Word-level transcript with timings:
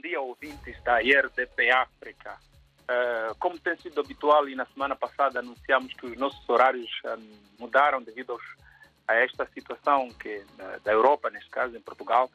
bom 0.00 0.08
dia, 0.08 0.18
ouvintes 0.18 0.82
da 0.82 1.02
IRDP 1.02 1.70
África. 1.70 2.38
Uh, 2.88 3.34
como 3.38 3.58
tem 3.58 3.76
sido 3.76 4.00
habitual 4.00 4.48
e 4.48 4.54
na 4.54 4.64
semana 4.64 4.96
passada 4.96 5.40
anunciamos 5.40 5.92
que 5.92 6.06
os 6.06 6.16
nossos 6.16 6.48
horários 6.48 6.90
um, 7.04 7.38
mudaram 7.58 8.02
devido 8.02 8.32
aos, 8.32 8.42
a 9.06 9.16
esta 9.16 9.46
situação 9.52 10.08
que 10.08 10.38
uh, 10.38 10.80
da 10.82 10.92
Europa, 10.92 11.28
neste 11.28 11.50
caso 11.50 11.76
em 11.76 11.82
Portugal, 11.82 12.30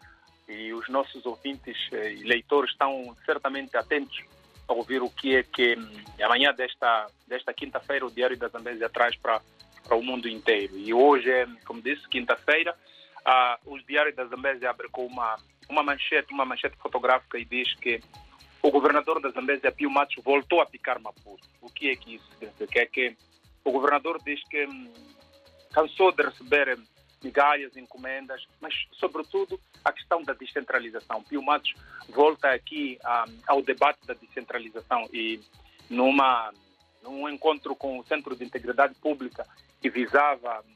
e 0.48 0.74
os 0.74 0.88
nossos 0.90 1.26
ouvintes 1.26 1.76
eh, 1.92 2.14
e 2.14 2.24
leitores 2.24 2.70
estão 2.70 3.18
certamente 3.26 3.76
atentos 3.76 4.24
a 4.68 4.74
ouvir 4.74 5.02
o 5.02 5.10
que 5.10 5.36
é 5.36 5.42
que 5.42 5.76
um, 5.76 6.24
amanhã 6.24 6.54
desta, 6.54 7.08
desta 7.28 7.52
quinta-feira 7.52 8.06
o 8.06 8.12
Diário 8.12 8.38
da 8.38 8.48
Zambésia 8.50 8.88
traz 8.90 9.16
para, 9.16 9.42
para 9.84 9.98
o 9.98 10.04
mundo 10.04 10.30
inteiro. 10.30 10.78
E 10.78 10.94
hoje 10.94 11.32
é, 11.32 11.48
como 11.66 11.82
disse, 11.82 12.08
quinta-feira, 12.10 12.78
uh, 13.26 13.74
o 13.74 13.80
Diário 13.80 14.16
da 14.16 14.26
Zambésia 14.26 14.70
abre 14.70 14.88
com 14.90 15.08
uma 15.08 15.36
uma 15.70 15.84
manchete, 15.84 16.34
uma 16.34 16.46
manchete 16.46 16.78
fotográfica 16.78 17.38
e 17.38 17.46
diz 17.46 17.74
que 17.76 18.02
o 18.62 18.72
governador 18.72 19.22
da 19.22 19.30
Zambésia, 19.30 19.72
Pio 19.72 19.92
Matos, 19.92 20.16
voltou 20.24 20.60
a 20.60 20.66
picar 20.66 21.00
Maputo. 21.00 21.48
O 21.62 21.70
que 21.70 21.90
é 21.90 21.96
que 21.96 22.16
isso 22.16 22.28
significa? 22.32 22.82
É 22.82 22.86
que 22.86 23.16
o 23.64 23.72
governador 23.72 24.20
diz 24.24 24.42
que 24.50 24.66
hum, 24.66 24.92
cansou 25.72 26.12
de 26.12 26.24
receber 26.24 26.78
migalhas, 27.24 27.76
encomendas, 27.78 28.44
mas, 28.62 28.74
sobretudo, 28.94 29.60
a 29.84 29.92
questão 29.92 30.24
da 30.24 30.34
descentralização. 30.34 31.24
Pio 31.24 31.44
Matos 31.44 31.74
volta 32.10 32.52
aqui 32.52 32.98
um, 33.04 33.38
ao 33.48 33.62
debate 33.62 34.06
da 34.06 34.14
descentralização 34.14 35.08
e 35.14 35.40
numa, 35.90 36.52
num 37.04 37.30
encontro 37.30 37.76
com 37.76 38.00
o 38.00 38.06
Centro 38.06 38.36
de 38.36 38.44
Integridade 38.44 38.96
Pública 38.96 39.46
que 39.82 39.90
visava 39.90 40.62
hum, 40.62 40.76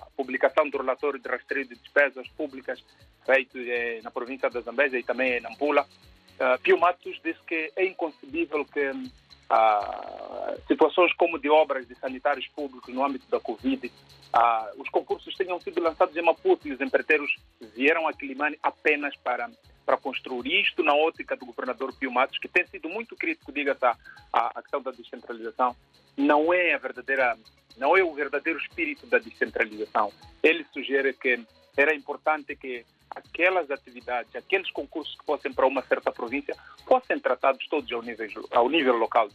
a 0.00 0.06
publicação 0.16 0.68
do 0.68 0.78
relatório 0.78 1.20
de 1.20 1.28
rastreio 1.28 1.68
de 1.68 1.74
despesas 1.74 2.28
públicas 2.28 2.82
feito 3.24 3.58
eh, 3.58 4.00
na 4.02 4.10
província 4.10 4.50
da 4.50 4.60
Zambésia 4.60 4.98
e 4.98 5.02
também 5.02 5.34
em 5.34 5.40
Nampula, 5.40 5.82
uh, 5.82 6.60
Pio 6.62 6.78
Matos 6.78 7.20
disse 7.24 7.40
que 7.46 7.72
é 7.76 7.84
inconcebível 7.86 8.64
que 8.64 8.90
uh, 8.90 10.66
situações 10.66 11.12
como 11.14 11.38
de 11.38 11.48
obras 11.48 11.86
de 11.86 11.94
sanitários 11.94 12.46
públicos 12.48 12.92
no 12.92 13.04
âmbito 13.04 13.28
da 13.30 13.40
Covid, 13.40 13.86
uh, 13.86 14.80
os 14.80 14.88
concursos 14.88 15.34
tenham 15.34 15.58
sido 15.60 15.82
lançados 15.82 16.16
em 16.16 16.22
Maputo 16.22 16.68
e 16.68 16.72
os 16.72 16.80
empreiteiros 16.80 17.34
vieram 17.74 18.06
a 18.08 18.12
Quilimane 18.12 18.58
apenas 18.62 19.16
para 19.16 19.48
para 19.84 19.98
construir 19.98 20.62
isto 20.62 20.82
na 20.82 20.94
ótica 20.94 21.36
do 21.36 21.44
governador 21.46 21.94
Pio 21.94 22.10
Matos, 22.10 22.38
que 22.38 22.48
tem 22.48 22.66
sido 22.66 22.88
muito 22.88 23.14
crítico, 23.16 23.52
diga-se, 23.52 23.84
à, 23.84 23.94
à 24.32 24.62
questão 24.62 24.80
da 24.80 24.90
descentralização, 24.90 25.76
não 26.16 26.52
é 26.54 26.72
a 26.72 26.78
verdadeira, 26.78 27.36
não 27.76 27.96
é 27.96 28.02
o 28.02 28.14
verdadeiro 28.14 28.58
espírito 28.58 29.06
da 29.06 29.18
descentralização. 29.18 30.10
Ele 30.42 30.64
sugere 30.72 31.12
que 31.12 31.44
era 31.76 31.94
importante 31.94 32.56
que 32.56 32.84
aquelas 33.14 33.70
atividades, 33.70 34.34
aqueles 34.34 34.70
concursos 34.70 35.14
que 35.16 35.24
fossem 35.24 35.52
para 35.52 35.66
uma 35.66 35.82
certa 35.82 36.12
província, 36.12 36.56
fossem 36.86 37.18
tratados 37.18 37.66
todos 37.68 37.90
ao 37.92 38.02
nível, 38.02 38.28
ao 38.50 38.68
nível 38.68 38.96
local, 38.96 39.28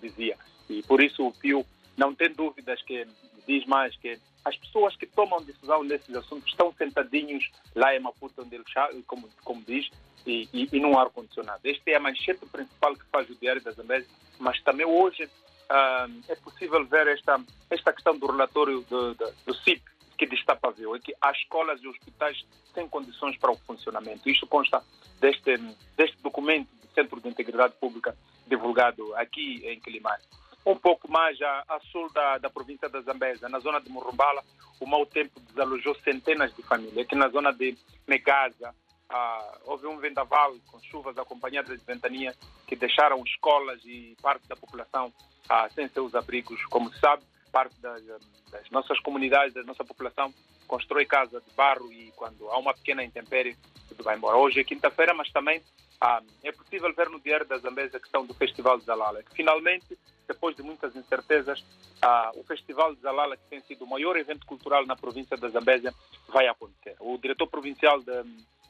dizia. 0.00 0.36
E 0.68 0.82
por 0.82 1.02
isso 1.02 1.26
o 1.26 1.32
Pio 1.32 1.64
não 1.96 2.14
tem 2.14 2.30
dúvidas 2.32 2.82
que 2.82 3.06
diz 3.46 3.64
mais 3.66 3.96
que 3.96 4.18
as 4.44 4.56
pessoas 4.56 4.94
que 4.96 5.06
tomam 5.06 5.42
decisão 5.42 5.82
nesses 5.82 6.14
assuntos 6.14 6.48
estão 6.48 6.72
sentadinhos 6.72 7.50
lá 7.74 7.94
em 7.94 8.00
Maputo, 8.00 8.42
onde 8.42 8.54
ele, 8.54 8.64
como, 9.06 9.28
como 9.44 9.62
diz, 9.62 9.88
e, 10.26 10.48
e, 10.52 10.68
e 10.72 10.80
num 10.80 10.98
ar-condicionado. 10.98 11.60
Esta 11.64 11.90
é 11.90 11.96
a 11.96 12.00
manchete 12.00 12.44
principal 12.46 12.94
que 12.94 13.04
faz 13.06 13.28
o 13.30 13.34
Diário 13.36 13.62
da 13.62 13.70
Zambésia, 13.70 14.08
mas 14.38 14.60
também 14.62 14.86
hoje 14.86 15.24
uh, 15.24 16.22
é 16.28 16.34
possível 16.36 16.84
ver 16.86 17.06
esta, 17.08 17.40
esta 17.70 17.92
questão 17.92 18.16
do 18.16 18.26
relatório 18.26 18.82
do, 18.82 19.14
do, 19.14 19.32
do 19.46 19.54
CIP, 19.54 19.82
que 20.16 20.26
destapa 20.26 20.70
viu 20.70 20.94
é 20.94 20.98
que 20.98 21.14
há 21.20 21.30
escolas 21.30 21.80
e 21.82 21.88
hospitais 21.88 22.44
sem 22.74 22.88
condições 22.88 23.36
para 23.38 23.52
o 23.52 23.56
funcionamento. 23.58 24.28
Isto 24.28 24.46
consta 24.46 24.82
deste, 25.20 25.56
deste 25.96 26.20
documento 26.22 26.68
do 26.80 26.88
Centro 26.94 27.20
de 27.20 27.28
Integridade 27.28 27.74
Pública 27.80 28.16
divulgado 28.46 29.14
aqui 29.16 29.62
em 29.64 29.80
Quilimane. 29.80 30.22
Um 30.64 30.76
pouco 30.76 31.10
mais 31.10 31.40
a, 31.40 31.64
a 31.68 31.80
sul 31.92 32.10
da, 32.12 32.38
da 32.38 32.50
província 32.50 32.88
da 32.88 33.00
Zambésia, 33.00 33.48
na 33.48 33.60
zona 33.60 33.80
de 33.80 33.88
Murumbala, 33.88 34.42
o 34.80 34.86
mau 34.86 35.06
tempo 35.06 35.38
desalojou 35.40 35.94
centenas 35.96 36.54
de 36.54 36.62
famílias. 36.62 36.98
Aqui 36.98 37.14
na 37.14 37.28
zona 37.28 37.52
de 37.52 37.76
Megaza, 38.06 38.74
ah, 39.08 39.58
houve 39.64 39.86
um 39.86 39.98
vendaval 39.98 40.56
com 40.70 40.80
chuvas 40.80 41.16
acompanhadas 41.16 41.78
de 41.78 41.84
ventania 41.84 42.34
que 42.66 42.74
deixaram 42.74 43.22
escolas 43.24 43.80
e 43.84 44.16
parte 44.20 44.48
da 44.48 44.56
população 44.56 45.12
ah, 45.48 45.68
sem 45.72 45.88
seus 45.88 46.14
abrigos. 46.14 46.64
Como 46.66 46.92
se 46.92 46.98
sabe, 46.98 47.22
parte 47.56 47.80
das, 47.80 48.04
das, 48.50 48.70
nossas 48.70 49.00
comunidades, 49.00 49.54
da 49.54 49.62
nossa 49.62 49.82
população, 49.82 50.30
constrói 50.66 51.06
casa 51.06 51.40
de 51.40 51.50
barro 51.54 51.90
e 51.90 52.12
quando 52.14 52.50
há 52.50 52.58
uma 52.58 52.74
pequena 52.74 53.02
intempérie, 53.02 53.56
tudo 53.88 54.04
vai 54.04 54.14
embora. 54.14 54.36
Hoje 54.36 54.60
é 54.60 54.64
quinta-feira, 54.64 55.14
mas 55.14 55.32
também 55.32 55.62
ah, 55.98 56.20
é 56.44 56.52
possível 56.52 56.92
ver 56.92 57.08
no 57.08 57.18
Diário 57.18 57.46
da 57.46 57.56
Zambésia 57.56 57.96
a 57.96 58.00
questão 58.00 58.26
do 58.26 58.34
Festival 58.34 58.76
de 58.76 58.84
Zalala, 58.84 59.22
que 59.22 59.34
finalmente, 59.34 59.98
depois 60.28 60.54
de 60.54 60.62
muitas 60.62 60.94
incertezas, 60.94 61.64
ah, 62.02 62.30
o 62.34 62.44
Festival 62.44 62.94
de 62.94 63.00
Zalala, 63.00 63.38
que 63.38 63.48
tem 63.48 63.60
sido 63.62 63.86
o 63.86 63.88
maior 63.88 64.18
evento 64.18 64.44
cultural 64.44 64.84
na 64.84 64.94
província 64.94 65.34
da 65.34 65.48
Zambésia, 65.48 65.94
vai 66.28 66.46
acontecer. 66.48 66.94
O 67.00 67.16
diretor 67.16 67.46
provincial 67.46 68.02
de 68.02 68.22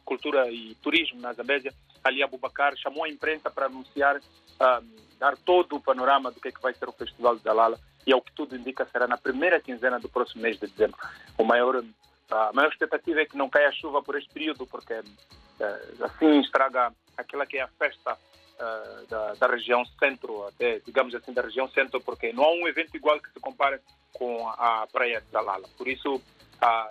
Cultura 0.05 0.49
e 0.49 0.77
Turismo 0.77 1.21
na 1.21 1.33
Zambésia, 1.33 1.75
Ali 2.05 2.23
Abubacar, 2.23 2.77
chamou 2.77 3.03
a 3.03 3.09
imprensa 3.09 3.51
para 3.51 3.67
anunciar, 3.67 4.21
ah, 4.61 4.81
dar 5.19 5.37
todo 5.39 5.75
o 5.75 5.81
panorama 5.81 6.31
do 6.31 6.41
que, 6.41 6.47
é 6.47 6.53
que 6.53 6.63
vai 6.63 6.73
ser 6.73 6.89
o 6.89 6.93
Festival 6.93 7.35
de 7.35 7.43
Zalala 7.43 7.81
e 8.07 8.13
ao 8.13 8.23
que 8.23 8.33
tudo 8.33 8.57
indica 8.57 8.87
será 8.87 9.07
na 9.07 9.19
primeira 9.19 9.61
quinzena 9.61 9.99
do 9.99 10.09
próximo 10.09 10.43
mês 10.43 10.59
de 10.59 10.67
dezembro. 10.69 10.99
O 11.37 11.45
maior, 11.45 11.83
a 12.31 12.53
maior 12.53 12.71
expectativa 12.71 13.21
é 13.21 13.27
que 13.27 13.37
não 13.37 13.51
caia 13.51 13.73
chuva 13.73 14.03
por 14.03 14.17
este 14.17 14.33
período, 14.33 14.67
porque 14.67 14.95
eh, 14.95 15.81
assim 16.01 16.41
estraga 16.41 16.93
aquela 17.17 17.47
que 17.47 17.59
é 17.59 17.63
a 17.63 17.69
festa 17.69 18.13
uh, 18.15 19.07
da, 19.07 19.35
da, 19.35 19.47
região 19.47 19.85
centro, 19.99 20.47
até 20.47 20.81
digamos 20.81 21.15
assim 21.15 21.33
da 21.33 21.43
região 21.43 21.69
centro, 21.69 22.01
porque 22.01 22.33
não 22.33 22.45
há 22.45 22.53
um 22.53 22.69
evento 22.69 22.95
igual 22.95 23.19
que 23.21 23.33
se 23.33 23.41
compare 23.41 23.81
com 24.13 24.49
a 24.49 24.87
praia 24.93 25.21
de 25.21 25.31
Zalala. 25.31 25.67
Por 25.77 25.89
isso 25.89 26.17
uh, 26.17 26.23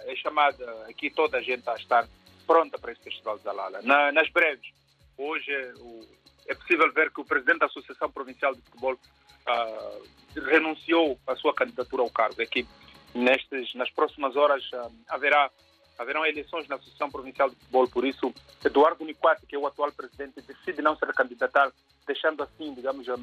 é 0.05 0.15
chamada 0.15 0.85
aqui 0.89 1.09
toda 1.09 1.37
a 1.37 1.41
gente 1.41 1.67
a 1.69 1.75
estar 1.75 2.07
pronta 2.47 2.77
para 2.77 2.91
este 2.91 3.03
festival 3.03 3.37
de 3.37 3.43
Zalala. 3.43 3.81
Na, 3.83 4.11
nas 4.11 4.29
breves, 4.29 4.67
hoje 5.17 5.51
o, 5.79 6.05
é 6.47 6.55
possível 6.55 6.91
ver 6.91 7.11
que 7.11 7.21
o 7.21 7.25
presidente 7.25 7.59
da 7.59 7.65
Associação 7.67 8.11
Provincial 8.11 8.53
de 8.53 8.61
Futebol 8.61 8.97
renunciou 10.35 11.19
à 11.27 11.35
sua 11.35 11.53
candidatura 11.53 12.01
ao 12.01 12.09
cargo. 12.09 12.41
É 12.41 12.45
que 12.45 12.67
nestes, 13.13 13.73
nas 13.75 13.89
próximas 13.91 14.35
horas 14.35 14.63
uh, 14.73 14.91
haverá 15.07 15.49
haverão 15.97 16.25
eleições 16.25 16.67
na 16.67 16.75
Associação 16.75 17.09
Provincial 17.09 17.49
de 17.49 17.55
Futebol, 17.55 17.87
por 17.87 18.05
isso 18.05 18.33
Eduardo 18.65 19.05
Niquati, 19.05 19.45
que 19.45 19.55
é 19.55 19.59
o 19.59 19.65
atual 19.65 19.91
presidente, 19.93 20.41
decide 20.41 20.81
não 20.81 20.97
se 20.97 21.05
recandidatar, 21.05 21.71
deixando 22.05 22.43
assim, 22.43 22.73
digamos, 22.73 23.07
uh, 23.07 23.15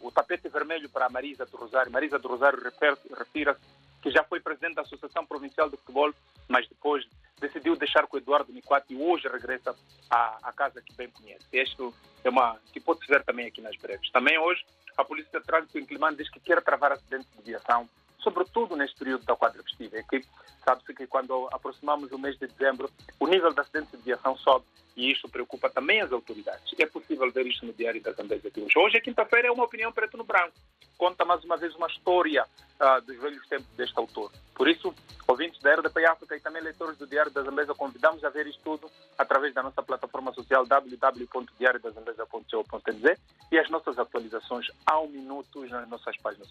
o 0.00 0.12
tapete 0.12 0.48
vermelho 0.48 0.88
para 0.88 1.06
a 1.06 1.10
Marisa 1.10 1.44
do 1.44 1.56
Rosário. 1.56 1.90
Marisa 1.90 2.20
do 2.20 2.28
Rosário 2.28 2.62
refere-se 2.62 3.60
que 4.00 4.10
já 4.10 4.22
foi 4.22 4.38
presidente 4.38 4.76
da 4.76 4.82
Associação 4.82 5.26
Provincial 5.26 5.68
de 5.68 5.76
Futebol, 5.78 6.14
mas 6.46 6.68
depois 6.68 7.04
decidiu 7.40 7.76
deixar 7.76 8.06
com 8.06 8.16
o 8.16 8.20
Eduardo 8.20 8.52
Niquati 8.52 8.94
e 8.94 8.96
hoje 8.96 9.28
regressa 9.28 9.74
à, 10.10 10.38
à 10.42 10.52
casa 10.52 10.80
que 10.80 10.94
bem 10.94 11.10
conhece. 11.10 11.44
Isto 11.52 11.94
é 12.24 12.30
uma 12.30 12.58
que 12.72 12.80
pode-se 12.80 13.06
ver 13.06 13.22
também 13.24 13.46
aqui 13.46 13.60
nas 13.60 13.76
breves. 13.76 14.10
Também 14.10 14.38
hoje 14.38 14.64
a 14.96 15.04
Polícia 15.04 15.38
de 15.38 15.46
Trânsito 15.46 15.78
em 15.78 15.84
Climane 15.84 16.16
diz 16.16 16.30
que 16.30 16.40
quer 16.40 16.62
travar 16.62 16.92
acidentes 16.92 17.28
de 17.36 17.42
viação, 17.42 17.88
sobretudo 18.26 18.74
neste 18.74 18.98
período 18.98 19.24
da 19.24 19.36
quadra 19.36 19.62
festiva. 19.62 19.96
Que 20.10 20.20
sabe-se 20.64 20.92
que 20.92 21.06
quando 21.06 21.48
aproximamos 21.52 22.10
o 22.10 22.18
mês 22.18 22.36
de 22.36 22.48
dezembro, 22.48 22.90
o 23.20 23.28
nível 23.28 23.52
de 23.52 23.60
acidentes 23.60 23.92
de 23.92 23.98
viação 23.98 24.36
sobe 24.36 24.64
e 24.96 25.12
isso 25.12 25.28
preocupa 25.28 25.70
também 25.70 26.00
as 26.00 26.10
autoridades. 26.10 26.74
É 26.78 26.86
possível 26.86 27.30
ver 27.30 27.46
isso 27.46 27.64
no 27.64 27.72
Diário 27.72 28.02
da 28.02 28.10
Zambésia 28.12 28.50
de 28.50 28.62
hoje. 28.62 28.76
Hoje 28.76 28.96
é 28.96 29.00
quinta-feira, 29.00 29.46
é 29.48 29.52
uma 29.52 29.64
opinião 29.64 29.92
preto 29.92 30.16
no 30.16 30.24
branco. 30.24 30.54
Conta 30.98 31.24
mais 31.24 31.44
uma 31.44 31.56
vez 31.58 31.76
uma 31.76 31.86
história 31.86 32.44
uh, 32.80 33.00
dos 33.02 33.16
velhos 33.18 33.46
tempos 33.46 33.68
deste 33.76 33.96
autor. 33.98 34.32
Por 34.54 34.66
isso, 34.66 34.94
ouvintes 35.28 35.60
da 35.60 35.74
RDP 35.74 36.06
África 36.06 36.34
e 36.34 36.40
também 36.40 36.62
leitores 36.62 36.96
do 36.96 37.06
Diário 37.06 37.30
da 37.30 37.42
Zambésia, 37.42 37.74
convidamos 37.74 38.24
a 38.24 38.30
ver 38.30 38.46
isto 38.46 38.62
tudo 38.64 38.90
através 39.18 39.52
da 39.52 39.62
nossa 39.62 39.82
plataforma 39.82 40.32
social 40.32 40.64
www.diariodazambésia.co.nz 40.64 43.20
e 43.52 43.58
as 43.58 43.68
nossas 43.68 43.98
atualizações 43.98 44.68
ao 44.86 45.06
minuto 45.06 45.66
nas 45.66 45.86
nossas 45.88 46.16
páginas 46.16 46.44